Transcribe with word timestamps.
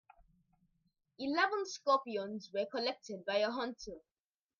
Eleven 1.19 1.63
scorpions 1.67 2.49
were 2.51 2.65
collected 2.65 3.23
by 3.23 3.35
a 3.35 3.51
hunter. 3.51 3.99